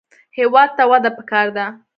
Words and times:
هېواد 0.37 0.69
ته 0.77 0.83
وده 0.91 1.09
پکار 1.17 1.47
ده 1.57 1.65